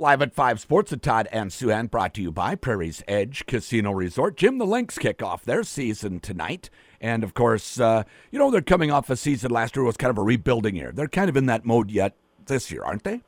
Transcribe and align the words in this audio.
Live 0.00 0.22
at 0.22 0.32
5 0.32 0.58
Sports 0.58 0.92
with 0.92 1.02
Todd 1.02 1.28
and 1.30 1.50
Souhan, 1.50 1.90
brought 1.90 2.14
to 2.14 2.22
you 2.22 2.32
by 2.32 2.54
Prairie's 2.54 3.04
Edge 3.06 3.44
Casino 3.44 3.92
Resort. 3.92 4.34
Jim, 4.34 4.56
the 4.56 4.64
Lynx 4.64 4.96
kick 4.96 5.22
off 5.22 5.44
their 5.44 5.62
season 5.62 6.20
tonight. 6.20 6.70
And 7.02 7.22
of 7.22 7.34
course, 7.34 7.78
uh, 7.78 8.04
you 8.30 8.38
know, 8.38 8.50
they're 8.50 8.62
coming 8.62 8.90
off 8.90 9.10
a 9.10 9.16
season 9.16 9.50
last 9.50 9.76
year 9.76 9.84
was 9.84 9.98
kind 9.98 10.10
of 10.10 10.16
a 10.16 10.22
rebuilding 10.22 10.74
year. 10.74 10.90
They're 10.90 11.06
kind 11.06 11.28
of 11.28 11.36
in 11.36 11.44
that 11.46 11.66
mode 11.66 11.90
yet 11.90 12.14
this 12.46 12.70
year, 12.70 12.82
aren't 12.82 13.04
they? 13.04 13.20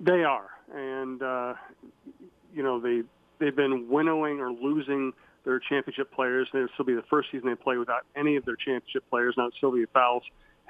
They 0.00 0.24
are. 0.24 0.48
And, 0.74 1.22
uh, 1.22 1.52
you 2.54 2.62
know, 2.62 2.80
they, 2.80 3.02
they've 3.38 3.54
been 3.54 3.86
winnowing 3.90 4.40
or 4.40 4.50
losing 4.50 5.12
their 5.44 5.60
championship 5.60 6.10
players. 6.10 6.48
And 6.54 6.64
This 6.64 6.70
will 6.78 6.86
be 6.86 6.94
the 6.94 7.04
first 7.10 7.28
season 7.32 7.50
they 7.50 7.54
play 7.54 7.76
without 7.76 8.06
any 8.16 8.36
of 8.36 8.46
their 8.46 8.56
championship 8.56 9.04
players. 9.10 9.34
Now, 9.36 9.50
Sylvia 9.60 9.84
Fowles 9.92 10.22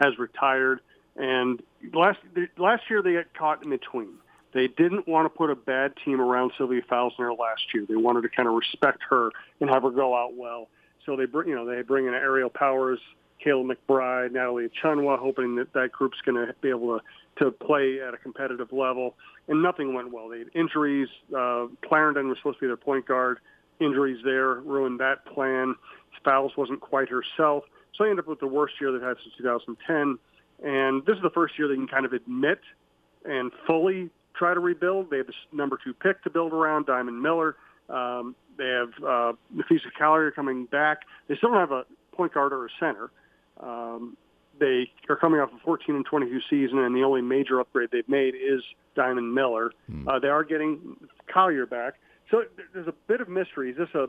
has 0.03 0.19
retired. 0.19 0.81
And 1.15 1.63
last 1.95 2.19
last 2.59 2.83
year 2.91 3.03
they 3.03 3.13
got 3.13 3.33
caught 3.35 3.63
in 3.63 3.71
between. 3.71 4.15
They 4.53 4.67
didn't 4.67 5.07
want 5.07 5.27
to 5.27 5.31
put 5.31 5.51
a 5.51 5.55
bad 5.55 5.93
team 6.05 6.21
around 6.21 6.53
Sylvia 6.59 6.83
there 6.89 7.33
last 7.33 7.63
year. 7.73 7.85
They 7.89 7.97
wanted 7.97 8.23
to 8.23 8.29
kind 8.29 8.49
of 8.49 8.55
respect 8.55 9.01
her 9.09 9.31
and 9.61 9.71
have 9.71 9.83
her 9.83 9.91
go 9.91 10.17
out 10.17 10.35
well. 10.35 10.69
So 11.07 11.17
they 11.17 11.27
bring, 11.27 11.49
you 11.49 11.55
know, 11.55 11.65
they 11.65 11.83
bring 11.83 12.07
in 12.07 12.15
Aerial 12.15 12.51
Powers, 12.51 12.99
Kayla 13.45 13.75
McBride, 13.75 14.33
Natalie 14.33 14.69
Achonwa, 14.69 15.19
hoping 15.19 15.57
that 15.57 15.73
that 15.73 15.93
group's 15.93 16.19
going 16.25 16.47
to 16.47 16.55
be 16.61 16.69
able 16.69 16.99
to 16.99 17.05
to 17.39 17.51
play 17.51 18.01
at 18.01 18.13
a 18.13 18.19
competitive 18.19 18.73
level. 18.73 19.15
And 19.49 19.63
nothing 19.63 19.95
went 19.95 20.13
well. 20.13 20.29
They 20.29 20.41
had 20.41 20.51
injuries. 20.55 21.09
Uh, 21.35 21.67
Clarendon 21.87 22.29
was 22.29 22.37
supposed 22.39 22.59
to 22.59 22.63
be 22.63 22.67
their 22.67 22.77
point 22.77 23.07
guard. 23.07 23.39
Injuries 23.81 24.19
there 24.25 24.55
ruined 24.57 25.01
that 25.01 25.25
plan. 25.25 25.75
Fowles 26.25 26.53
wasn't 26.57 26.81
quite 26.81 27.09
herself. 27.09 27.65
So 27.95 28.05
they 28.05 28.11
ended 28.11 28.25
up 28.25 28.29
with 28.29 28.41
the 28.41 28.47
worst 28.47 28.75
year 28.81 28.93
they've 28.93 29.01
had 29.01 29.17
since 29.23 29.35
2010. 29.39 30.19
And 30.63 31.07
this 31.07 31.17
is 31.17 31.23
the 31.23 31.31
first 31.31 31.59
year 31.59 31.67
they 31.69 31.75
can 31.75 31.89
kind 31.89 32.05
of 32.05 32.13
admit 32.13 32.61
and 33.25 33.51
fully 33.67 34.11
try 34.35 34.55
to 34.55 34.61
rebuild. 34.61 35.11
They 35.11 35.19
have 35.19 35.27
the 35.27 35.35
number 35.53 35.79
two 35.83 35.95
pick 35.95 36.23
to 36.25 36.31
build 36.31 36.53
around, 36.53 36.87
Diamond 36.87 37.21
Miller. 37.23 37.57
Um, 37.89 38.35
they 38.57 38.67
have 38.67 38.91
uh, 38.99 39.33
Napheesa 39.55 39.91
Collier 39.99 40.31
coming 40.31 40.67
back. 40.67 41.01
They 41.29 41.37
still 41.37 41.51
don't 41.51 41.59
have 41.59 41.73
a 41.73 41.85
point 42.15 42.35
guard 42.35 42.53
or 42.53 42.67
a 42.67 42.69
center. 42.79 43.11
Um, 43.59 44.17
they 44.59 44.91
are 45.09 45.17
coming 45.17 45.41
off 45.41 45.51
a 45.53 45.59
14 45.65 45.95
and 45.95 46.05
22 46.05 46.41
season, 46.51 46.79
and 46.79 46.95
the 46.95 47.03
only 47.03 47.23
major 47.23 47.61
upgrade 47.61 47.89
they've 47.91 48.09
made 48.09 48.35
is 48.35 48.63
Diamond 48.95 49.35
Miller. 49.35 49.73
Mm. 49.91 50.07
Uh, 50.07 50.19
they 50.19 50.29
are 50.29 50.45
getting 50.45 50.97
Collier 51.33 51.67
back, 51.67 51.95
so 52.31 52.45
there's 52.75 52.87
a 52.87 52.95
bit 53.09 53.21
of 53.21 53.29
mystery. 53.29 53.71
Is 53.71 53.79
this 53.79 53.89
a 53.95 54.09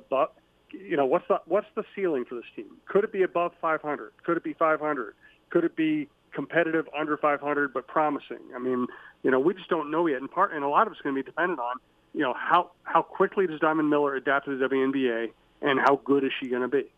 you 0.73 0.95
know 0.95 1.05
what's 1.05 1.27
the 1.27 1.39
what's 1.45 1.67
the 1.75 1.83
ceiling 1.95 2.25
for 2.27 2.35
this 2.35 2.45
team? 2.55 2.77
Could 2.87 3.03
it 3.03 3.11
be 3.11 3.23
above 3.23 3.53
500? 3.61 4.11
Could 4.25 4.37
it 4.37 4.43
be 4.43 4.53
500? 4.53 5.15
Could 5.49 5.63
it 5.63 5.75
be 5.75 6.07
competitive 6.33 6.87
under 6.97 7.17
500 7.17 7.73
but 7.73 7.87
promising? 7.87 8.39
I 8.55 8.59
mean, 8.59 8.87
you 9.23 9.31
know, 9.31 9.39
we 9.39 9.53
just 9.53 9.69
don't 9.69 9.91
know 9.91 10.07
yet. 10.07 10.21
And 10.21 10.29
part 10.29 10.53
and 10.53 10.63
a 10.63 10.69
lot 10.69 10.87
of 10.87 10.93
it's 10.93 11.01
going 11.01 11.15
to 11.15 11.21
be 11.21 11.25
dependent 11.25 11.59
on 11.59 11.77
you 12.13 12.21
know 12.21 12.33
how 12.33 12.71
how 12.83 13.01
quickly 13.01 13.47
does 13.47 13.59
Diamond 13.59 13.89
Miller 13.89 14.15
adapt 14.15 14.45
to 14.45 14.57
the 14.57 14.67
WNBA 14.67 15.31
and 15.61 15.79
how 15.79 16.01
good 16.03 16.23
is 16.23 16.31
she 16.41 16.49
going 16.49 16.63
to 16.63 16.67
be. 16.67 16.91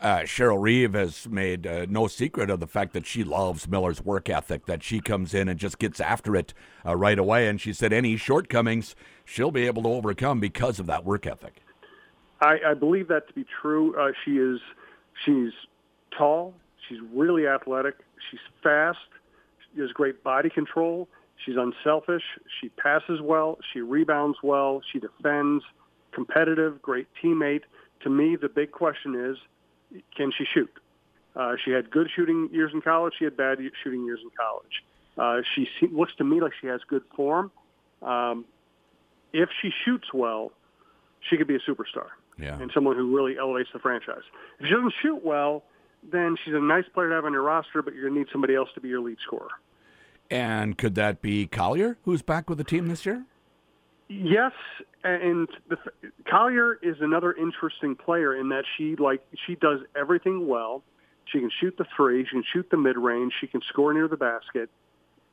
Uh, 0.00 0.22
Cheryl 0.22 0.60
Reeve 0.60 0.94
has 0.94 1.28
made 1.28 1.64
uh, 1.64 1.86
no 1.88 2.08
secret 2.08 2.50
of 2.50 2.58
the 2.58 2.66
fact 2.66 2.92
that 2.92 3.06
she 3.06 3.22
loves 3.22 3.68
Miller's 3.68 4.04
work 4.04 4.28
ethic, 4.28 4.66
that 4.66 4.82
she 4.82 4.98
comes 4.98 5.32
in 5.32 5.48
and 5.48 5.60
just 5.60 5.78
gets 5.78 6.00
after 6.00 6.34
it 6.34 6.52
uh, 6.84 6.96
right 6.96 7.20
away. 7.20 7.46
And 7.46 7.60
she 7.60 7.72
said 7.72 7.92
any 7.92 8.16
shortcomings 8.16 8.96
she'll 9.24 9.52
be 9.52 9.64
able 9.66 9.84
to 9.84 9.88
overcome 9.88 10.40
because 10.40 10.80
of 10.80 10.86
that 10.86 11.04
work 11.04 11.24
ethic. 11.24 11.62
I, 12.40 12.58
I 12.70 12.74
believe 12.74 13.06
that 13.08 13.28
to 13.28 13.32
be 13.32 13.46
true. 13.60 13.94
Uh, 13.96 14.10
she 14.24 14.32
is 14.32 14.58
she's 15.24 15.52
tall, 16.18 16.54
she's 16.88 16.98
really 17.12 17.46
athletic, 17.46 17.96
she's 18.30 18.40
fast, 18.62 18.98
she 19.74 19.80
has 19.80 19.90
great 19.92 20.22
body 20.22 20.50
control, 20.50 21.08
she's 21.44 21.56
unselfish, 21.56 22.22
she 22.60 22.68
passes 22.70 23.20
well, 23.20 23.58
she 23.72 23.80
rebounds 23.80 24.38
well, 24.42 24.82
she 24.92 24.98
defends, 24.98 25.64
competitive, 26.12 26.80
great 26.82 27.06
teammate. 27.22 27.62
To 28.02 28.10
me, 28.10 28.36
the 28.36 28.48
big 28.48 28.72
question 28.72 29.14
is 29.14 29.36
can 30.16 30.32
she 30.36 30.44
shoot? 30.44 30.70
Uh, 31.34 31.54
she 31.62 31.70
had 31.70 31.90
good 31.90 32.08
shooting 32.14 32.48
years 32.52 32.72
in 32.74 32.82
college. 32.82 33.14
She 33.18 33.24
had 33.24 33.36
bad 33.36 33.58
shooting 33.82 34.04
years 34.04 34.20
in 34.22 34.30
college. 34.38 34.84
Uh, 35.16 35.42
she 35.54 35.66
looks 35.88 36.14
to 36.16 36.24
me 36.24 36.40
like 36.40 36.52
she 36.60 36.66
has 36.66 36.80
good 36.86 37.02
form. 37.14 37.50
Um, 38.02 38.44
if 39.32 39.48
she 39.60 39.70
shoots 39.84 40.12
well, 40.12 40.52
she 41.20 41.36
could 41.36 41.46
be 41.46 41.54
a 41.54 41.60
superstar 41.60 42.08
yeah. 42.38 42.58
and 42.60 42.70
someone 42.74 42.96
who 42.96 43.14
really 43.14 43.38
elevates 43.38 43.70
the 43.72 43.78
franchise. 43.78 44.22
If 44.58 44.66
she 44.66 44.74
doesn't 44.74 44.94
shoot 45.02 45.24
well, 45.24 45.62
then 46.10 46.36
she's 46.44 46.54
a 46.54 46.60
nice 46.60 46.84
player 46.92 47.10
to 47.10 47.14
have 47.14 47.24
on 47.24 47.32
your 47.32 47.42
roster, 47.42 47.82
but 47.82 47.94
you're 47.94 48.04
going 48.04 48.14
to 48.14 48.20
need 48.20 48.28
somebody 48.32 48.54
else 48.54 48.68
to 48.74 48.80
be 48.80 48.88
your 48.88 49.00
lead 49.00 49.18
scorer. 49.24 49.50
And 50.30 50.78
could 50.78 50.94
that 50.94 51.20
be 51.20 51.46
Collier, 51.46 51.98
who's 52.04 52.22
back 52.22 52.48
with 52.48 52.58
the 52.58 52.64
team 52.64 52.88
this 52.88 53.04
year? 53.04 53.24
Yes, 54.08 54.52
and 55.04 55.48
the, 55.68 55.76
Collier 56.28 56.78
is 56.82 56.96
another 57.00 57.32
interesting 57.32 57.94
player 57.96 58.34
in 58.34 58.48
that 58.50 58.64
she 58.76 58.96
like 58.96 59.22
she 59.46 59.54
does 59.54 59.80
everything 59.96 60.46
well. 60.46 60.82
She 61.26 61.38
can 61.38 61.50
shoot 61.60 61.76
the 61.78 61.86
three, 61.96 62.24
she 62.24 62.30
can 62.30 62.44
shoot 62.52 62.68
the 62.70 62.76
mid 62.76 62.96
range, 62.98 63.32
she 63.40 63.46
can 63.46 63.60
score 63.68 63.94
near 63.94 64.08
the 64.08 64.16
basket. 64.16 64.68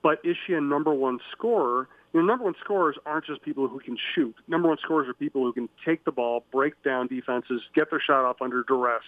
But 0.01 0.19
is 0.23 0.37
she 0.47 0.53
a 0.53 0.61
number 0.61 0.93
one 0.93 1.19
scorer? 1.31 1.89
You 2.13 2.21
know, 2.21 2.25
number 2.25 2.45
one 2.45 2.55
scorers 2.63 2.95
aren't 3.05 3.25
just 3.25 3.41
people 3.41 3.67
who 3.67 3.79
can 3.79 3.97
shoot. 4.15 4.35
Number 4.47 4.69
one 4.69 4.77
scorers 4.81 5.09
are 5.09 5.13
people 5.13 5.43
who 5.43 5.51
can 5.51 5.67
take 5.85 6.05
the 6.05 6.11
ball, 6.11 6.45
break 6.51 6.81
down 6.83 7.07
defenses, 7.07 7.61
get 7.75 7.89
their 7.89 8.01
shot 8.01 8.23
off 8.25 8.41
under 8.41 8.63
duress, 8.63 9.03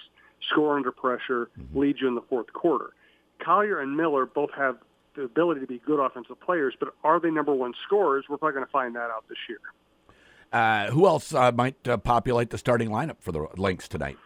score 0.50 0.76
under 0.76 0.92
pressure, 0.92 1.50
mm-hmm. 1.60 1.80
lead 1.80 1.98
you 2.02 2.08
in 2.08 2.16
the 2.16 2.22
fourth 2.22 2.52
quarter. 2.54 2.92
Collier 3.40 3.80
and 3.80 3.96
Miller 3.96 4.26
both 4.26 4.52
have 4.56 4.78
the 5.16 5.24
ability 5.24 5.62
to 5.62 5.68
be 5.68 5.80
good 5.86 6.00
offensive 6.00 6.40
players, 6.40 6.74
but 6.80 6.94
are 7.04 7.20
they 7.20 7.32
number 7.32 7.54
one 7.54 7.74
scorers? 7.86 8.26
We're 8.30 8.38
probably 8.38 8.54
going 8.54 8.66
to 8.66 8.72
find 8.72 8.96
that 8.96 9.10
out 9.10 9.26
this 9.28 9.38
year. 9.50 9.60
Uh, 10.54 10.92
who 10.92 11.08
else 11.08 11.34
uh, 11.34 11.52
might 11.52 11.88
uh, 11.88 11.98
populate 11.98 12.50
the 12.50 12.58
starting 12.58 12.90
lineup 12.90 13.18
for 13.20 13.32
the 13.32 13.48
Lynx 13.58 13.88
tonight? 13.88 14.18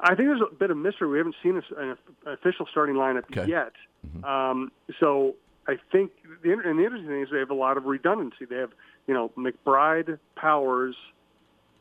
I 0.00 0.14
think 0.14 0.28
there's 0.28 0.40
a 0.40 0.54
bit 0.54 0.70
of 0.70 0.76
mystery. 0.76 1.08
We 1.08 1.18
haven't 1.18 1.36
seen 1.42 1.60
an 1.76 1.96
official 2.26 2.66
starting 2.70 2.96
lineup 2.96 3.24
okay. 3.30 3.48
yet. 3.50 3.72
Mm-hmm. 4.06 4.24
Um, 4.24 4.72
so 5.00 5.34
I 5.66 5.76
think 5.90 6.12
the 6.42 6.52
and 6.52 6.78
the 6.78 6.84
interesting 6.84 7.08
thing 7.08 7.22
is 7.22 7.28
they 7.32 7.38
have 7.38 7.50
a 7.50 7.54
lot 7.54 7.76
of 7.76 7.84
redundancy. 7.84 8.44
They 8.48 8.56
have 8.56 8.70
you 9.06 9.14
know 9.14 9.30
McBride, 9.36 10.18
Powers, 10.36 10.94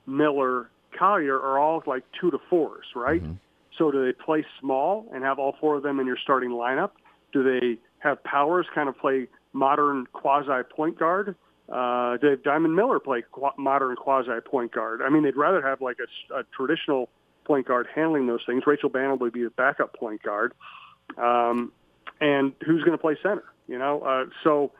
Miller, 0.08 0.70
Collier 0.98 1.36
are 1.36 1.60
all 1.60 1.84
like 1.86 2.04
two 2.20 2.32
to 2.32 2.40
fours, 2.50 2.86
right? 2.96 3.22
Mm-hmm. 3.22 3.34
So 3.78 3.92
do 3.92 4.06
they 4.06 4.14
play 4.14 4.46
small 4.60 5.08
and 5.14 5.24
have 5.24 5.40
all 5.40 5.56
four 5.60 5.76
of 5.76 5.84
them 5.84 6.00
in 6.00 6.08
your 6.08 6.18
starting 6.22 6.52
lineup? 6.52 6.92
Do 7.34 7.44
they 7.44 7.78
have 8.00 8.24
Powers 8.24 8.66
kind 8.74 8.88
of 8.88 8.98
play 8.98 9.28
modern 9.54 10.08
quasi 10.14 10.64
point 10.76 10.98
guard? 10.98 11.36
Uh, 11.68 12.18
Dave 12.18 12.44
Diamond 12.44 12.76
Miller 12.76 13.00
play 13.00 13.24
qu- 13.32 13.50
modern 13.58 13.96
quasi 13.96 14.40
point 14.46 14.72
guard. 14.72 15.02
I 15.02 15.10
mean, 15.10 15.24
they'd 15.24 15.36
rather 15.36 15.62
have 15.62 15.82
like 15.82 15.98
a, 16.00 16.36
a 16.36 16.44
traditional 16.56 17.10
point 17.44 17.68
guard 17.68 17.88
handling 17.94 18.28
those 18.28 18.42
things. 18.46 18.64
Rachel 18.66 18.90
Banham 18.90 19.20
would 19.20 19.34
be 19.34 19.44
the 19.44 19.50
backup 19.50 19.96
point 19.96 20.22
guard. 20.24 20.54
Um, 21.18 21.72
and 22.22 22.54
who's 22.66 22.84
going 22.84 22.98
to 22.98 23.02
play 23.02 23.18
center? 23.22 23.44
You 23.68 23.80
know, 23.80 24.02
uh, 24.02 24.26
so 24.44 24.72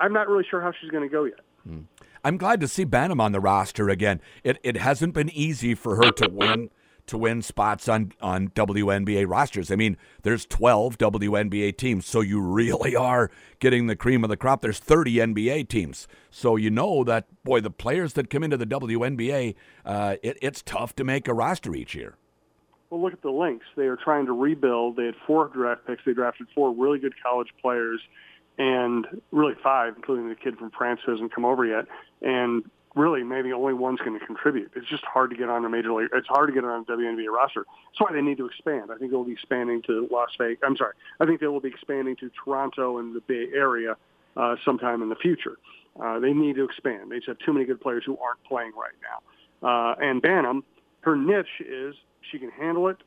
I'm 0.00 0.12
not 0.12 0.28
really 0.28 0.44
sure 0.48 0.60
how 0.60 0.72
she's 0.80 0.90
going 0.90 1.04
to 1.04 1.12
go 1.12 1.24
yet. 1.24 1.40
Hmm. 1.64 1.80
I'm 2.24 2.36
glad 2.36 2.60
to 2.60 2.68
see 2.68 2.84
Banham 2.84 3.20
on 3.20 3.32
the 3.32 3.40
roster 3.40 3.88
again. 3.88 4.20
It 4.42 4.58
it 4.62 4.76
hasn't 4.76 5.14
been 5.14 5.30
easy 5.30 5.74
for 5.74 5.96
her 5.96 6.10
to 6.10 6.28
win 6.28 6.70
to 7.08 7.18
win 7.18 7.42
spots 7.42 7.88
on, 7.88 8.12
on 8.20 8.48
WNBA 8.48 9.28
rosters. 9.28 9.70
I 9.70 9.76
mean, 9.76 9.96
there's 10.22 10.46
12 10.46 10.98
WNBA 10.98 11.76
teams, 11.76 12.06
so 12.06 12.20
you 12.20 12.40
really 12.40 12.94
are 12.96 13.30
getting 13.58 13.86
the 13.86 13.96
cream 13.96 14.24
of 14.24 14.30
the 14.30 14.36
crop. 14.36 14.62
There's 14.62 14.78
30 14.78 15.16
NBA 15.16 15.68
teams, 15.68 16.06
so 16.30 16.56
you 16.56 16.70
know 16.70 17.04
that, 17.04 17.26
boy, 17.44 17.60
the 17.60 17.70
players 17.70 18.12
that 18.14 18.30
come 18.30 18.42
into 18.42 18.56
the 18.56 18.66
WNBA, 18.66 19.54
uh, 19.84 20.16
it, 20.22 20.38
it's 20.40 20.62
tough 20.62 20.94
to 20.96 21.04
make 21.04 21.28
a 21.28 21.34
roster 21.34 21.74
each 21.74 21.94
year. 21.94 22.16
Well, 22.90 23.02
look 23.02 23.12
at 23.12 23.22
the 23.22 23.30
Lynx. 23.30 23.64
They 23.76 23.86
are 23.86 23.96
trying 23.96 24.26
to 24.26 24.32
rebuild. 24.32 24.96
They 24.96 25.06
had 25.06 25.14
four 25.26 25.48
draft 25.48 25.86
picks. 25.86 26.02
They 26.06 26.14
drafted 26.14 26.46
four 26.54 26.72
really 26.72 26.98
good 26.98 27.14
college 27.22 27.48
players, 27.60 28.00
and 28.56 29.06
really 29.30 29.54
five, 29.62 29.94
including 29.96 30.28
the 30.28 30.34
kid 30.34 30.56
from 30.58 30.70
France 30.70 31.00
who 31.04 31.12
hasn't 31.12 31.34
come 31.34 31.44
over 31.44 31.64
yet. 31.64 31.86
And 32.22 32.64
really 32.94 33.22
maybe 33.22 33.52
only 33.52 33.74
one's 33.74 34.00
going 34.00 34.18
to 34.18 34.24
contribute. 34.24 34.72
It's 34.74 34.88
just 34.88 35.04
hard 35.04 35.30
to 35.30 35.36
get 35.36 35.48
on 35.48 35.64
a 35.64 35.68
major 35.68 35.92
league. 35.92 36.08
It's 36.12 36.26
hard 36.26 36.48
to 36.48 36.54
get 36.54 36.64
on 36.64 36.80
a 36.80 36.84
WNBA 36.84 37.28
roster. 37.28 37.64
That's 37.90 38.00
why 38.00 38.12
they 38.12 38.22
need 38.22 38.38
to 38.38 38.46
expand. 38.46 38.90
I 38.92 38.98
think 38.98 39.10
they'll 39.10 39.24
be 39.24 39.32
expanding 39.32 39.82
to 39.82 40.08
Las 40.10 40.30
Vegas. 40.38 40.58
I'm 40.64 40.76
sorry. 40.76 40.94
I 41.20 41.26
think 41.26 41.40
they 41.40 41.46
will 41.46 41.60
be 41.60 41.68
expanding 41.68 42.16
to 42.16 42.30
Toronto 42.44 42.98
and 42.98 43.14
the 43.14 43.20
Bay 43.20 43.48
Area 43.54 43.96
uh, 44.36 44.56
sometime 44.64 45.02
in 45.02 45.08
the 45.08 45.16
future. 45.16 45.58
Uh, 46.00 46.18
they 46.20 46.32
need 46.32 46.56
to 46.56 46.64
expand. 46.64 47.10
They 47.10 47.16
just 47.16 47.28
have 47.28 47.38
too 47.38 47.52
many 47.52 47.64
good 47.64 47.80
players 47.80 48.04
who 48.04 48.16
aren't 48.18 48.42
playing 48.44 48.72
right 48.76 48.92
now. 49.02 49.68
Uh, 49.68 49.94
and 50.00 50.22
Banham, 50.22 50.62
her 51.00 51.16
niche 51.16 51.60
is 51.60 51.94
she 52.30 52.38
can 52.38 52.50
handle 52.50 52.88
it 52.88 52.98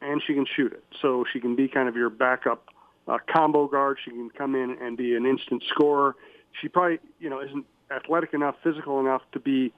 and 0.00 0.22
she 0.26 0.34
can 0.34 0.46
shoot 0.46 0.72
it. 0.72 0.84
So 1.02 1.24
she 1.32 1.40
can 1.40 1.56
be 1.56 1.68
kind 1.68 1.88
of 1.88 1.96
your 1.96 2.10
backup 2.10 2.68
uh, 3.08 3.18
combo 3.32 3.66
guard. 3.66 3.98
She 4.04 4.10
can 4.10 4.30
come 4.30 4.54
in 4.54 4.76
and 4.80 4.96
be 4.96 5.16
an 5.16 5.26
instant 5.26 5.62
scorer. 5.68 6.14
She 6.60 6.68
probably, 6.68 6.98
you 7.18 7.28
know, 7.30 7.40
isn't 7.42 7.66
athletic 7.90 8.34
enough, 8.34 8.56
physical 8.62 9.00
enough 9.00 9.22
to 9.32 9.40
be 9.40 9.72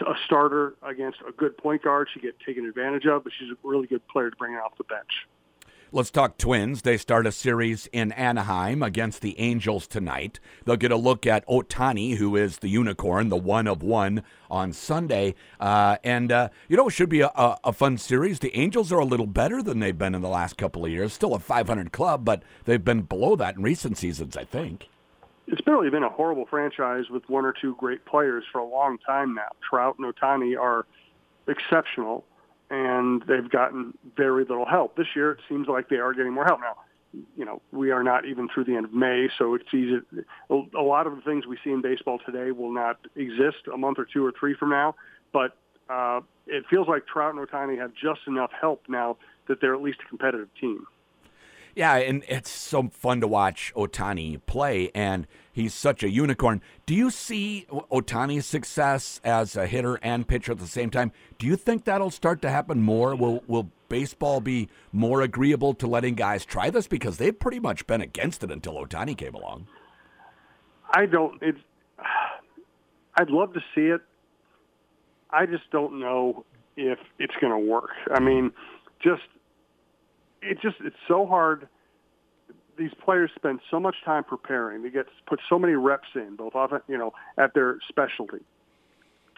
a 0.00 0.14
starter 0.24 0.74
against 0.82 1.18
a 1.26 1.32
good 1.32 1.56
point 1.56 1.82
guard. 1.82 2.08
She 2.12 2.20
get 2.20 2.38
taken 2.40 2.66
advantage 2.66 3.06
of, 3.06 3.24
but 3.24 3.32
she's 3.38 3.50
a 3.50 3.56
really 3.62 3.86
good 3.86 4.06
player 4.08 4.30
to 4.30 4.36
bring 4.36 4.54
off 4.54 4.76
the 4.76 4.84
bench. 4.84 5.26
Let's 5.92 6.10
talk 6.10 6.36
Twins. 6.36 6.82
They 6.82 6.96
start 6.96 7.28
a 7.28 7.32
series 7.32 7.86
in 7.92 8.10
Anaheim 8.12 8.82
against 8.82 9.22
the 9.22 9.38
Angels 9.38 9.86
tonight. 9.86 10.40
They'll 10.64 10.76
get 10.76 10.90
a 10.90 10.96
look 10.96 11.26
at 11.26 11.46
Ohtani, 11.46 12.16
who 12.16 12.34
is 12.34 12.58
the 12.58 12.68
unicorn, 12.68 13.28
the 13.28 13.36
one 13.36 13.68
of 13.68 13.84
one, 13.84 14.24
on 14.50 14.72
Sunday. 14.72 15.36
Uh, 15.60 15.96
and, 16.02 16.32
uh, 16.32 16.48
you 16.68 16.76
know, 16.76 16.88
it 16.88 16.90
should 16.90 17.08
be 17.08 17.20
a, 17.20 17.30
a, 17.36 17.72
fun 17.72 17.98
series. 17.98 18.40
The 18.40 18.56
Angels 18.56 18.90
are 18.90 18.98
a 18.98 19.04
little 19.04 19.28
better 19.28 19.62
than 19.62 19.78
they've 19.78 19.96
been 19.96 20.16
in 20.16 20.22
the 20.22 20.28
last 20.28 20.58
couple 20.58 20.84
of 20.84 20.90
years. 20.90 21.12
Still 21.12 21.34
a 21.34 21.38
500 21.38 21.92
club, 21.92 22.24
but 22.24 22.42
they've 22.64 22.84
been 22.84 23.02
below 23.02 23.36
that 23.36 23.56
in 23.56 23.62
recent 23.62 23.96
seasons, 23.96 24.36
I 24.36 24.44
think. 24.44 24.88
It's 25.48 25.64
really 25.66 25.90
been 25.90 26.02
a 26.02 26.08
horrible 26.08 26.46
franchise 26.46 27.04
with 27.10 27.28
one 27.28 27.44
or 27.44 27.52
two 27.52 27.76
great 27.76 28.04
players 28.04 28.44
for 28.50 28.58
a 28.58 28.66
long 28.66 28.98
time 28.98 29.34
now. 29.34 29.48
Trout 29.68 29.96
and 29.98 30.12
Ohtani 30.12 30.58
are 30.58 30.86
exceptional 31.46 32.24
and 32.70 33.22
they've 33.28 33.48
gotten 33.48 33.96
very 34.16 34.44
little 34.44 34.66
help. 34.66 34.96
This 34.96 35.06
year, 35.14 35.32
it 35.32 35.38
seems 35.48 35.68
like 35.68 35.88
they 35.88 35.96
are 35.96 36.12
getting 36.12 36.32
more 36.32 36.44
help. 36.44 36.60
Now, 36.60 36.76
you 37.36 37.44
know, 37.44 37.62
we 37.70 37.90
are 37.92 38.02
not 38.02 38.24
even 38.26 38.48
through 38.48 38.64
the 38.64 38.74
end 38.74 38.84
of 38.84 38.92
May, 38.92 39.28
so 39.38 39.54
it's 39.54 39.72
easy. 39.72 40.00
A 40.50 40.82
lot 40.82 41.06
of 41.06 41.14
the 41.14 41.22
things 41.22 41.46
we 41.46 41.56
see 41.62 41.70
in 41.70 41.80
baseball 41.80 42.18
today 42.26 42.50
will 42.50 42.72
not 42.72 42.98
exist 43.14 43.68
a 43.72 43.76
month 43.76 43.98
or 43.98 44.04
two 44.04 44.24
or 44.24 44.32
three 44.38 44.54
from 44.54 44.70
now. 44.70 44.96
But 45.32 45.56
uh, 45.88 46.20
it 46.46 46.64
feels 46.68 46.88
like 46.88 47.06
Trout 47.06 47.34
and 47.34 47.46
Ohtani 47.46 47.78
have 47.78 47.92
just 47.94 48.20
enough 48.26 48.50
help 48.58 48.82
now 48.88 49.16
that 49.46 49.60
they're 49.60 49.74
at 49.74 49.82
least 49.82 49.98
a 50.04 50.08
competitive 50.08 50.48
team. 50.60 50.86
Yeah, 51.76 51.96
and 51.96 52.24
it's 52.26 52.50
so 52.50 52.88
fun 52.88 53.20
to 53.20 53.28
watch 53.28 53.70
Ohtani 53.76 54.40
play, 54.46 54.90
and 54.94 55.26
he's 55.52 55.74
such 55.74 56.02
a 56.02 56.08
unicorn. 56.08 56.62
Do 56.86 56.94
you 56.94 57.10
see 57.10 57.66
Ohtani's 57.70 58.46
success 58.46 59.20
as 59.22 59.56
a 59.56 59.66
hitter 59.66 59.96
and 59.96 60.26
pitcher 60.26 60.52
at 60.52 60.58
the 60.58 60.66
same 60.66 60.88
time? 60.88 61.12
Do 61.38 61.46
you 61.46 61.54
think 61.54 61.84
that'll 61.84 62.10
start 62.10 62.40
to 62.42 62.50
happen 62.50 62.80
more? 62.80 63.14
Will 63.14 63.44
will 63.46 63.70
baseball 63.90 64.40
be 64.40 64.70
more 64.90 65.20
agreeable 65.20 65.74
to 65.74 65.86
letting 65.86 66.14
guys 66.14 66.46
try 66.46 66.70
this 66.70 66.88
because 66.88 67.18
they've 67.18 67.38
pretty 67.38 67.60
much 67.60 67.86
been 67.86 68.00
against 68.00 68.42
it 68.42 68.50
until 68.50 68.76
Ohtani 68.76 69.14
came 69.14 69.34
along? 69.34 69.66
I 70.92 71.04
don't. 71.04 71.42
It's. 71.42 71.60
I'd 73.18 73.28
love 73.28 73.52
to 73.52 73.60
see 73.74 73.88
it. 73.88 74.00
I 75.28 75.44
just 75.44 75.70
don't 75.70 76.00
know 76.00 76.46
if 76.78 76.98
it's 77.18 77.34
going 77.38 77.52
to 77.52 77.70
work. 77.70 77.90
I 78.14 78.20
mean, 78.20 78.52
just 79.02 79.22
it 80.50 80.60
just 80.60 80.76
it's 80.80 80.96
so 81.08 81.26
hard. 81.26 81.68
These 82.78 82.92
players 83.02 83.30
spend 83.34 83.60
so 83.70 83.80
much 83.80 83.96
time 84.04 84.24
preparing. 84.24 84.82
They 84.82 84.90
get 84.90 85.06
put 85.26 85.40
so 85.48 85.58
many 85.58 85.74
reps 85.74 86.08
in, 86.14 86.36
both 86.36 86.54
often 86.54 86.80
you 86.88 86.98
know 86.98 87.12
at 87.38 87.54
their 87.54 87.78
specialty, 87.88 88.44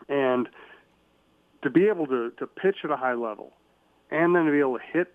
and 0.08 0.49
to 1.62 1.70
be 1.70 1.88
able 1.88 2.06
to 2.06 2.31
to 2.38 2.46
pitch 2.46 2.78
at 2.84 2.90
a 2.90 2.96
high 2.96 3.14
level, 3.14 3.52
and 4.10 4.34
then 4.34 4.46
to 4.46 4.52
be 4.52 4.58
able 4.58 4.78
to 4.78 4.84
hit 4.93 5.14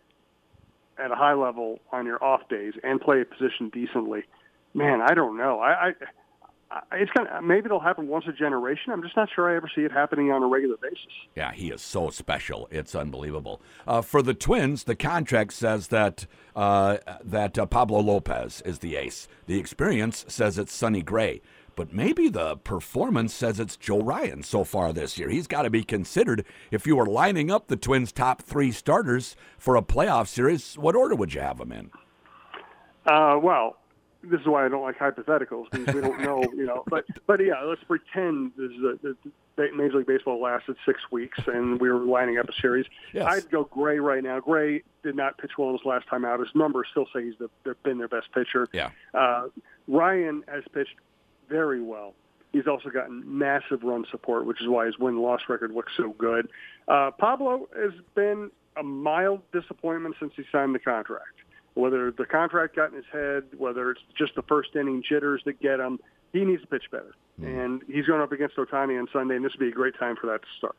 at 0.98 1.12
a 1.12 1.16
high 1.16 1.34
level 1.34 1.80
on 1.92 2.06
your 2.06 2.24
off 2.24 2.48
days 2.50 2.74
and 2.84 3.02
play 3.02 3.22
a 3.22 3.26
position 3.26 3.70
decently, 3.70 4.24
man, 4.74 5.02
I 5.02 5.14
don't 5.14 5.38
know. 5.38 5.60
I, 5.60 5.90
I 5.90 5.94
it's 6.94 7.12
kind 7.12 7.28
of 7.28 7.44
maybe 7.44 7.66
it'll 7.66 7.80
happen 7.80 8.08
once 8.08 8.26
a 8.28 8.34
generation. 8.34 8.92
I'm 8.92 9.02
just 9.02 9.16
not 9.16 9.30
sure 9.34 9.52
I 9.52 9.56
ever 9.56 9.70
see 9.74 9.82
it 9.82 9.92
happening 9.92 10.32
on 10.32 10.44
a 10.44 10.48
regular 10.48 10.78
basis. 10.78 11.00
Yeah, 11.36 11.52
he 11.52 11.70
is 11.70 11.82
so 11.82 12.10
special. 12.10 12.68
It's 12.72 12.96
unbelievable. 12.96 13.62
Uh, 13.88 14.02
for 14.02 14.22
the 14.22 14.34
Twins, 14.34 14.84
the 14.84 14.96
contract 14.96 15.54
says 15.54 15.88
that 15.90 16.26
uh, 16.56 16.98
that 17.24 17.58
uh, 17.58 17.66
Pablo 17.66 18.00
Lopez 18.00 18.62
is 18.66 18.80
the 18.80 18.96
ace. 18.96 19.28
The 19.46 19.60
experience 19.60 20.26
says 20.28 20.58
it's 20.58 20.74
Sonny 20.74 21.02
Gray. 21.02 21.42
But 21.76 21.92
maybe 21.92 22.30
the 22.30 22.58
performance 22.58 23.34
says 23.34 23.60
it's 23.60 23.76
Joe 23.76 24.00
Ryan 24.00 24.44
so 24.44 24.64
far 24.64 24.94
this 24.94 25.18
year. 25.18 25.30
He's 25.30 25.48
got 25.48 25.64
to 25.64 25.72
be 25.72 25.84
considered. 25.84 26.46
If 26.70 26.86
you 26.86 26.96
were 26.96 27.08
lining 27.08 27.50
up 27.50 27.68
the 27.68 27.76
Twins' 27.76 28.12
top 28.12 28.44
three 28.44 28.72
starters 28.72 29.36
for 29.58 29.76
a 29.76 29.82
playoff 29.82 30.28
series, 30.28 30.76
what 30.76 30.96
order 30.96 31.16
would 31.16 31.34
you 31.34 31.42
have 31.42 31.58
them 31.58 31.72
in? 31.72 31.90
Uh, 33.08 33.40
well, 33.42 33.78
this 34.24 34.42
is 34.42 34.48
why 34.48 34.66
I 34.66 34.70
don't 34.70 34.82
like 34.82 34.98
hypotheticals 34.98 35.70
because 35.72 35.94
we 35.94 36.02
don't 36.02 36.22
know, 36.22 36.44
you 36.56 36.66
know. 36.66 36.84
But 36.88 37.06
but 37.28 37.44
yeah, 37.44 37.62
let's 37.64 37.84
pretend 37.84 38.54
this 38.58 38.72
is 38.72 38.84
a, 38.84 39.72
Major 39.76 39.98
League 39.98 40.08
Baseball 40.08 40.42
lasted 40.42 40.76
six 40.86 41.00
weeks 41.12 41.40
and 41.48 41.80
we 41.80 41.92
were 41.92 42.00
lining 42.00 42.38
up 42.38 42.50
a 42.50 42.54
series. 42.54 42.86
Yes. 43.14 43.26
I'd 43.28 43.52
go 43.52 43.66
Gray 43.66 44.00
right 44.00 44.24
now. 44.24 44.40
Gray 44.40 44.84
did 45.04 45.16
not 45.16 45.38
pitch 45.38 45.52
well 45.58 45.72
his 45.74 45.82
last 45.86 46.08
time 46.08 46.26
out. 46.26 46.40
His 46.40 46.50
numbers 46.56 46.88
still 46.92 47.06
say 47.14 47.26
he's 47.26 47.36
the, 47.38 47.76
been 47.84 47.98
their 47.98 48.08
best 48.08 48.32
pitcher. 48.34 48.68
Yeah. 48.74 48.90
Uh, 49.14 49.48
Ryan 49.88 50.44
has 50.48 50.64
pitched 50.74 50.96
very 51.50 51.82
well. 51.82 52.14
He's 52.52 52.68
also 52.68 52.90
gotten 52.90 53.24
massive 53.26 53.84
run 53.84 54.06
support, 54.10 54.46
which 54.46 54.62
is 54.62 54.68
why 54.68 54.86
his 54.86 54.98
win 54.98 55.20
loss 55.20 55.42
record 55.50 55.72
looks 55.72 55.92
so 55.98 56.16
good. 56.18 56.50
Uh, 56.88 57.12
Pablo 57.12 57.68
has 57.76 57.94
been 58.16 58.52
a 58.78 58.84
mild 58.84 59.42
disappointment 59.52 60.16
since 60.20 60.34
he 60.36 60.44
signed 60.52 60.74
the 60.74 60.80
contract 60.80 61.43
whether 61.76 62.12
the 62.12 62.26
contract 62.26 62.76
got 62.76 62.90
in 62.90 62.96
his 62.96 63.06
head, 63.12 63.44
whether 63.58 63.92
it's 63.92 64.02
just 64.18 64.36
the 64.36 64.44
first 64.44 64.76
inning 64.76 65.04
jitters 65.08 65.42
that 65.46 65.60
get 65.60 65.80
him, 65.80 66.00
he 66.32 66.44
needs 66.46 66.62
to 66.62 66.68
pitch 66.68 66.84
better. 66.92 67.16
Mm. 67.40 67.66
And 67.66 67.82
he's 67.88 68.06
going 68.06 68.22
up 68.22 68.32
against 68.32 68.56
Ohtani 68.58 69.00
on 69.00 69.08
Sunday, 69.12 69.36
and 69.36 69.46
this 69.46 69.54
would 69.54 69.60
be 69.60 69.70
a 69.70 69.72
great 69.72 69.98
time 69.98 70.16
for 70.20 70.28
that 70.28 70.42
to 70.42 70.48
start. 70.58 70.76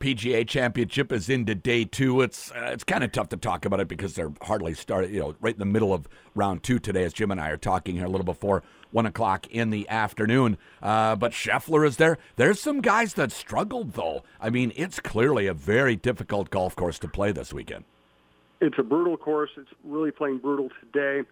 PGA 0.00 0.46
Championship 0.46 1.10
is 1.10 1.28
into 1.28 1.54
day 1.54 1.84
two. 1.84 2.20
It's 2.20 2.52
uh, 2.52 2.70
it's 2.72 2.84
kind 2.84 3.02
of 3.02 3.10
tough 3.10 3.30
to 3.30 3.36
talk 3.36 3.64
about 3.64 3.80
it 3.80 3.88
because 3.88 4.14
they're 4.14 4.32
hardly 4.42 4.74
started. 4.74 5.10
You 5.10 5.20
know, 5.20 5.34
right 5.40 5.54
in 5.54 5.58
the 5.58 5.64
middle 5.64 5.92
of 5.92 6.08
round 6.34 6.62
two 6.62 6.78
today, 6.78 7.02
as 7.02 7.12
Jim 7.12 7.30
and 7.32 7.40
I 7.40 7.50
are 7.50 7.56
talking 7.56 7.96
here 7.96 8.04
a 8.04 8.08
little 8.08 8.24
before 8.24 8.62
one 8.90 9.06
o'clock 9.06 9.46
in 9.48 9.70
the 9.70 9.88
afternoon. 9.88 10.56
Uh, 10.80 11.16
but 11.16 11.32
Scheffler 11.32 11.86
is 11.86 11.96
there. 11.96 12.16
There's 12.36 12.60
some 12.60 12.80
guys 12.80 13.14
that 13.14 13.32
struggled 13.32 13.94
though. 13.94 14.22
I 14.40 14.50
mean, 14.50 14.72
it's 14.76 15.00
clearly 15.00 15.46
a 15.46 15.54
very 15.54 15.96
difficult 15.96 16.50
golf 16.50 16.76
course 16.76 16.98
to 17.00 17.08
play 17.08 17.32
this 17.32 17.52
weekend. 17.52 17.84
It's 18.60 18.78
a 18.78 18.82
brutal 18.82 19.16
course. 19.16 19.50
It's 19.56 19.70
really 19.84 20.10
playing 20.10 20.38
brutal 20.38 20.68
today. 20.80 21.28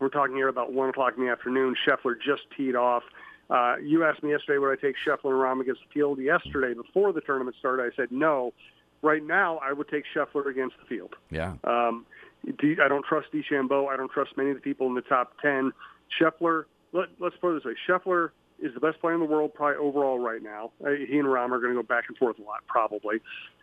We're 0.00 0.10
talking 0.10 0.36
here 0.36 0.48
about 0.48 0.72
1 0.72 0.90
o'clock 0.90 1.14
in 1.16 1.24
the 1.24 1.30
afternoon. 1.30 1.74
Scheffler 1.86 2.14
just 2.20 2.42
teed 2.56 2.76
off. 2.76 3.02
Uh, 3.50 3.76
you 3.82 4.04
asked 4.04 4.22
me 4.22 4.30
yesterday 4.30 4.58
would 4.58 4.78
I 4.78 4.80
take 4.80 4.94
Scheffler 5.06 5.32
and 5.32 5.40
Rahm 5.40 5.60
against 5.60 5.80
the 5.80 5.92
field. 5.92 6.20
Yesterday, 6.20 6.74
before 6.74 7.12
the 7.12 7.22
tournament 7.22 7.56
started, 7.58 7.90
I 7.90 7.96
said 7.96 8.12
no. 8.12 8.52
Right 9.00 9.24
now, 9.24 9.58
I 9.58 9.72
would 9.72 9.88
take 9.88 10.04
Scheffler 10.14 10.46
against 10.46 10.76
the 10.80 10.86
field. 10.86 11.14
Yeah. 11.30 11.54
Um, 11.64 12.04
I 12.46 12.88
don't 12.88 13.04
trust 13.04 13.28
DeChambeau. 13.32 13.88
I 13.88 13.96
don't 13.96 14.10
trust 14.10 14.36
many 14.36 14.50
of 14.50 14.56
the 14.56 14.60
people 14.62 14.86
in 14.86 14.94
the 14.94 15.02
top 15.02 15.32
10. 15.40 15.72
Scheffler, 16.20 16.64
let, 16.92 17.08
us 17.24 17.32
put 17.40 17.56
it 17.56 17.62
this 17.62 17.64
way. 17.64 17.74
Scheffler 17.88 18.30
is 18.60 18.74
the 18.74 18.80
best 18.80 19.00
player 19.00 19.14
in 19.14 19.20
the 19.20 19.26
world 19.26 19.54
probably 19.54 19.76
overall 19.76 20.18
right 20.18 20.42
now. 20.42 20.72
Uh, 20.84 20.90
he 20.90 21.18
and 21.18 21.28
Rahm 21.28 21.50
are 21.50 21.60
going 21.60 21.74
to 21.74 21.82
go 21.82 21.82
back 21.82 22.04
and 22.08 22.16
forth 22.16 22.38
a 22.38 22.42
lot 22.42 22.60
probably. 22.66 23.20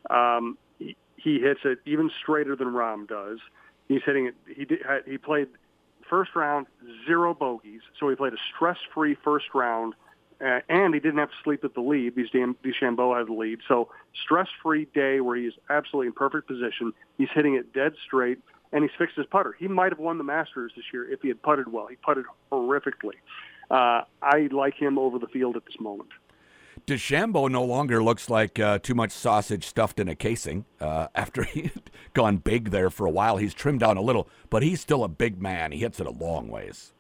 Um, 0.10 0.58
he 0.80 1.40
hits 1.40 1.62
it 1.64 1.80
even 1.86 2.12
straighter 2.22 2.56
than 2.56 2.68
Rahm 2.70 3.08
does. 3.08 3.40
He's 3.88 4.02
hitting 4.06 4.28
it. 4.28 4.36
He 4.48 4.66
did, 4.66 4.80
he 5.08 5.18
played 5.18 5.48
first 6.10 6.36
round 6.36 6.68
zero 7.08 7.34
bogeys, 7.34 7.82
so 8.00 8.10
he 8.10 8.16
played 8.16 8.34
a 8.34 8.38
stress-free 8.56 9.18
first 9.24 9.48
round, 9.54 9.96
uh, 10.40 10.60
and 10.70 10.94
he 10.94 11.00
didn't 11.00 11.18
have 11.18 11.30
to 11.30 11.36
sleep 11.44 11.64
at 11.64 11.74
the 11.74 11.82
lead 11.82 12.16
because 12.16 12.32
DeChambeau 12.32 13.18
had 13.18 13.28
the 13.28 13.34
lead. 13.34 13.60
So 13.68 13.90
stress-free 14.24 14.88
day 14.94 15.20
where 15.20 15.36
he's 15.36 15.54
absolutely 15.70 16.08
in 16.08 16.14
perfect 16.14 16.48
position. 16.48 16.94
He's 17.18 17.30
hitting 17.34 17.56
it 17.56 17.74
dead 17.74 17.94
straight, 18.06 18.40
and 18.72 18.84
he's 18.84 18.92
fixed 18.98 19.18
his 19.18 19.26
putter. 19.26 19.56
He 19.58 19.68
might 19.68 19.92
have 19.92 20.00
won 20.00 20.18
the 20.18 20.24
Masters 20.24 20.74
this 20.76 20.86
year 20.94 21.12
if 21.12 21.22
he 21.22 21.30
had 21.30 21.42
putted 21.42 21.72
well. 21.72 21.88
He 21.88 21.96
putted 21.96 22.26
horrifically. 22.52 23.18
Uh, 23.72 24.02
I 24.22 24.48
like 24.52 24.76
him 24.76 25.00
over 25.00 25.18
the 25.18 25.28
field 25.28 25.56
at 25.56 25.66
this 25.66 25.80
moment. 25.80 26.10
DeChambeau 26.88 27.50
no 27.50 27.64
longer 27.64 28.04
looks 28.04 28.30
like 28.30 28.60
uh, 28.60 28.78
too 28.80 28.94
much 28.94 29.12
sausage 29.12 29.66
stuffed 29.66 30.00
in 30.00 30.08
a 30.08 30.16
casing. 30.16 30.66
Uh, 30.80 31.08
after 31.16 31.44
he'd 31.44 31.92
gone 32.14 32.38
big 32.38 32.72
there 32.72 32.90
for 32.90 33.06
a 33.06 33.12
while, 33.12 33.38
he's 33.38 33.54
trimmed 33.54 33.80
down 33.80 33.98
a 33.98 34.02
little, 34.02 34.30
but 34.50 34.64
he's 34.64 34.82
still 34.82 35.04
a 35.04 35.08
big 35.08 35.42
man. 35.42 35.72
He 35.72 35.80
hits 35.80 36.00
it 36.00 36.06
a 36.06 36.12
long 36.12 36.48
ways. 36.48 36.94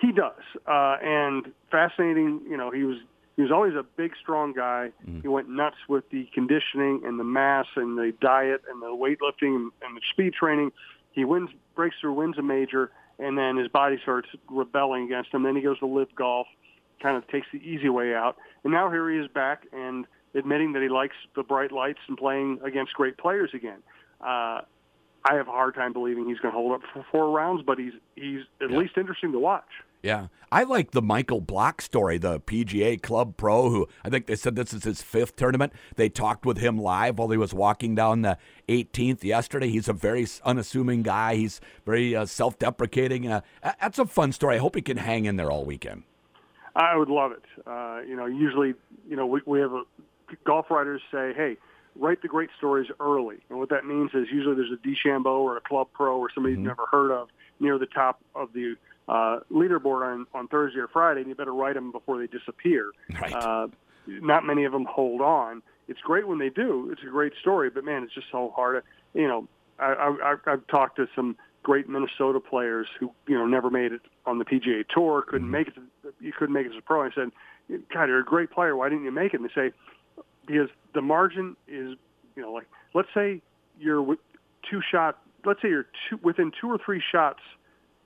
He 0.00 0.12
does, 0.12 0.42
uh, 0.66 0.96
and 1.02 1.52
fascinating. 1.72 2.42
You 2.48 2.56
know, 2.56 2.70
he 2.70 2.84
was 2.84 2.98
he 3.34 3.42
was 3.42 3.50
always 3.50 3.74
a 3.74 3.84
big, 3.96 4.12
strong 4.20 4.52
guy. 4.52 4.90
Mm. 5.08 5.22
He 5.22 5.28
went 5.28 5.48
nuts 5.48 5.76
with 5.88 6.08
the 6.10 6.28
conditioning 6.32 7.02
and 7.04 7.18
the 7.18 7.24
mass 7.24 7.66
and 7.74 7.98
the 7.98 8.12
diet 8.20 8.62
and 8.70 8.80
the 8.80 8.86
weightlifting 8.86 9.70
and 9.82 9.96
the 9.96 10.00
speed 10.12 10.34
training. 10.34 10.70
He 11.12 11.24
wins, 11.24 11.50
breaks 11.74 11.96
through, 12.00 12.14
wins 12.14 12.38
a 12.38 12.42
major, 12.42 12.90
and 13.18 13.36
then 13.36 13.56
his 13.56 13.68
body 13.68 13.98
starts 14.02 14.28
rebelling 14.48 15.04
against 15.04 15.34
him. 15.34 15.42
Then 15.42 15.56
he 15.56 15.62
goes 15.62 15.78
to 15.80 15.86
LIV 15.86 16.14
golf 16.14 16.46
kind 17.00 17.16
of 17.16 17.26
takes 17.28 17.46
the 17.52 17.58
easy 17.58 17.88
way 17.88 18.14
out. 18.14 18.36
And 18.64 18.72
now 18.72 18.90
here 18.90 19.10
he 19.10 19.18
is 19.18 19.28
back 19.28 19.66
and 19.72 20.06
admitting 20.34 20.72
that 20.72 20.82
he 20.82 20.88
likes 20.88 21.16
the 21.34 21.42
bright 21.42 21.72
lights 21.72 22.00
and 22.08 22.16
playing 22.16 22.60
against 22.64 22.94
great 22.94 23.16
players 23.18 23.50
again. 23.54 23.82
Uh, 24.20 24.62
I 25.24 25.34
have 25.34 25.48
a 25.48 25.52
hard 25.52 25.74
time 25.74 25.92
believing 25.92 26.26
he's 26.26 26.38
going 26.38 26.52
to 26.52 26.58
hold 26.58 26.72
up 26.72 26.80
for 26.92 27.04
four 27.10 27.30
rounds, 27.30 27.62
but 27.66 27.78
he's 27.78 27.92
he's 28.14 28.40
at 28.62 28.70
yeah. 28.70 28.78
least 28.78 28.96
interesting 28.96 29.32
to 29.32 29.38
watch. 29.38 29.64
Yeah, 30.02 30.28
I 30.52 30.62
like 30.62 30.92
the 30.92 31.02
Michael 31.02 31.40
Block 31.40 31.82
story, 31.82 32.18
the 32.18 32.38
PGA 32.40 33.02
Club 33.02 33.36
Pro, 33.36 33.68
who 33.68 33.88
I 34.04 34.10
think 34.10 34.26
they 34.26 34.36
said 34.36 34.54
this 34.54 34.72
is 34.72 34.84
his 34.84 35.02
fifth 35.02 35.34
tournament. 35.34 35.72
They 35.96 36.08
talked 36.08 36.46
with 36.46 36.58
him 36.58 36.78
live 36.78 37.18
while 37.18 37.30
he 37.30 37.36
was 37.36 37.52
walking 37.52 37.96
down 37.96 38.22
the 38.22 38.38
18th 38.68 39.24
yesterday. 39.24 39.68
He's 39.68 39.88
a 39.88 39.92
very 39.92 40.26
unassuming 40.44 41.02
guy. 41.02 41.34
He's 41.34 41.60
very 41.84 42.14
uh, 42.14 42.26
self-deprecating. 42.26 43.26
Uh, 43.26 43.40
that's 43.62 43.98
a 43.98 44.06
fun 44.06 44.30
story. 44.30 44.54
I 44.54 44.58
hope 44.58 44.76
he 44.76 44.82
can 44.82 44.98
hang 44.98 45.24
in 45.24 45.34
there 45.36 45.50
all 45.50 45.64
weekend. 45.64 46.04
I 46.74 46.96
would 46.96 47.08
love 47.08 47.32
it. 47.32 47.42
Uh, 47.66 48.00
you 48.06 48.16
know, 48.16 48.26
usually, 48.26 48.74
you 49.08 49.16
know, 49.16 49.26
we, 49.26 49.40
we 49.46 49.60
have 49.60 49.72
a, 49.72 49.82
golf 50.44 50.70
writers 50.70 51.00
say, 51.10 51.32
hey, 51.34 51.56
write 51.96 52.22
the 52.22 52.28
great 52.28 52.50
stories 52.58 52.88
early. 53.00 53.36
And 53.50 53.58
what 53.58 53.70
that 53.70 53.84
means 53.84 54.10
is 54.14 54.28
usually 54.30 54.54
there's 54.54 54.72
a 54.72 54.86
DeChambeau 54.86 55.38
or 55.38 55.56
a 55.56 55.60
club 55.60 55.88
pro 55.92 56.18
or 56.18 56.28
somebody 56.34 56.54
mm-hmm. 56.54 56.64
you've 56.64 56.76
never 56.76 56.86
heard 56.86 57.10
of 57.10 57.28
near 57.60 57.78
the 57.78 57.86
top 57.86 58.20
of 58.34 58.52
the 58.52 58.76
uh, 59.08 59.40
leaderboard 59.50 60.06
on, 60.06 60.26
on 60.34 60.48
Thursday 60.48 60.80
or 60.80 60.88
Friday, 60.88 61.20
and 61.20 61.28
you 61.28 61.34
better 61.34 61.54
write 61.54 61.74
them 61.74 61.90
before 61.90 62.18
they 62.18 62.26
disappear. 62.26 62.90
Right. 63.20 63.32
Uh, 63.32 63.68
not 64.06 64.44
many 64.44 64.64
of 64.64 64.72
them 64.72 64.84
hold 64.84 65.20
on. 65.20 65.62
It's 65.88 66.00
great 66.00 66.28
when 66.28 66.38
they 66.38 66.50
do. 66.50 66.90
It's 66.92 67.02
a 67.02 67.10
great 67.10 67.32
story, 67.40 67.70
but 67.70 67.84
man, 67.84 68.02
it's 68.02 68.14
just 68.14 68.26
so 68.30 68.52
hard. 68.54 68.82
You 69.14 69.26
know, 69.26 69.48
I, 69.78 70.14
I, 70.22 70.34
I've 70.46 70.66
talked 70.66 70.96
to 70.96 71.08
some 71.16 71.36
great 71.62 71.88
Minnesota 71.88 72.40
players 72.40 72.86
who 73.00 73.12
you 73.26 73.36
know 73.36 73.46
never 73.46 73.70
made 73.70 73.92
it 73.92 74.02
on 74.26 74.38
the 74.38 74.44
PGA 74.44 74.86
Tour, 74.88 75.22
couldn't 75.22 75.46
mm-hmm. 75.46 75.52
make 75.52 75.68
it. 75.68 75.74
To, 75.74 75.82
you 76.20 76.32
couldn't 76.32 76.54
make 76.54 76.66
it 76.66 76.72
as 76.72 76.78
a 76.78 76.82
pro. 76.82 77.04
I 77.04 77.10
said, 77.14 77.30
God, 77.92 78.08
you're 78.08 78.20
a 78.20 78.24
great 78.24 78.50
player. 78.50 78.76
Why 78.76 78.88
didn't 78.88 79.04
you 79.04 79.12
make 79.12 79.34
it? 79.34 79.40
And 79.40 79.48
they 79.48 79.54
say, 79.54 79.72
because 80.46 80.68
the 80.94 81.02
margin 81.02 81.56
is, 81.66 81.96
you 82.36 82.42
know, 82.42 82.52
like 82.52 82.66
let's 82.94 83.08
say 83.14 83.42
you're 83.78 84.16
two 84.68 84.80
shot. 84.90 85.18
Let's 85.44 85.62
say 85.62 85.68
you're 85.68 85.86
two, 86.08 86.18
within 86.22 86.52
two 86.60 86.68
or 86.68 86.78
three 86.84 87.02
shots 87.12 87.40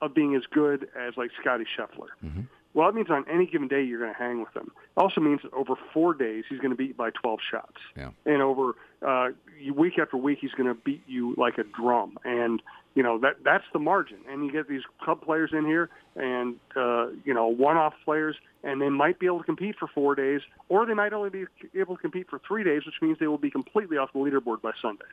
of 0.00 0.14
being 0.14 0.35
as 0.35 0.42
good 0.52 0.88
as 0.99 1.14
like 1.16 1.30
Scotty 1.40 1.64
Scheffler. 1.64 2.09
Mm-hmm. 2.25 2.42
Well, 2.75 2.90
that 2.90 2.94
means 2.94 3.11
on 3.11 3.25
any 3.30 3.47
given 3.47 3.68
day 3.68 3.82
you're 3.82 4.00
going 4.00 4.12
to 4.12 4.18
hang 4.18 4.40
with 4.40 4.54
him. 4.56 4.73
It 4.97 5.00
also 5.00 5.21
means 5.21 5.40
that 5.42 5.52
over 5.52 5.75
four 5.92 6.14
days 6.14 6.44
he's 6.49 6.59
going 6.59 6.71
to 6.71 6.76
beat 6.76 6.88
you 6.88 6.94
by 6.94 7.11
12 7.11 7.38
shots. 7.50 7.76
Yeah. 7.97 8.11
And 8.25 8.40
over 8.40 8.75
uh, 9.06 9.28
week 9.75 9.99
after 9.99 10.16
week 10.16 10.38
he's 10.40 10.52
going 10.52 10.68
to 10.68 10.75
beat 10.75 11.02
you 11.06 11.35
like 11.37 11.59
a 11.59 11.64
drum. 11.64 12.18
And 12.25 12.62
you 12.94 13.02
know 13.02 13.18
that 13.18 13.37
that's 13.44 13.64
the 13.72 13.78
margin. 13.78 14.18
And 14.28 14.44
you 14.44 14.52
get 14.52 14.68
these 14.68 14.82
club 15.02 15.22
players 15.22 15.50
in 15.52 15.64
here, 15.64 15.88
and 16.16 16.56
uh, 16.76 17.08
you 17.25 17.34
know 17.34 17.46
one-off 17.46 17.94
players, 18.04 18.37
and 18.62 18.80
they 18.80 18.88
might 18.88 19.18
be 19.18 19.26
able 19.26 19.38
to 19.38 19.44
compete 19.44 19.76
for 19.78 19.88
four 19.88 20.14
days, 20.14 20.40
or 20.68 20.87
they 20.87 20.94
might 20.94 21.12
only 21.12 21.30
be 21.30 21.44
able 21.75 21.96
to 21.96 22.02
compete 22.02 22.28
for 22.28 22.40
three 22.46 22.64
days, 22.64 22.84
which 22.87 22.96
means 23.00 23.18
they 23.18 23.26
will 23.26 23.38
be 23.38 23.50
completely 23.50 23.96
off 23.96 24.12
the 24.12 24.18
leaderboard 24.18 24.61
by 24.62 24.72
Sunday. 24.80 25.04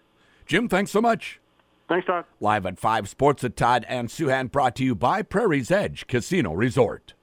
Jim, 0.45 0.67
thanks 0.67 0.91
so 0.91 1.01
much. 1.01 1.39
Thanks, 1.87 2.05
Todd. 2.05 2.25
Live 2.39 2.67
at 2.67 2.77
5 2.77 3.09
Sports 3.09 3.43
at 3.43 3.55
Todd 3.55 3.83
and 3.89 4.09
Souhan, 4.09 4.51
brought 4.51 4.75
to 4.75 4.83
you 4.83 4.93
by 4.93 5.23
Prairie's 5.23 5.71
Edge 5.71 6.05
Casino 6.05 6.53
Resort. 6.53 7.13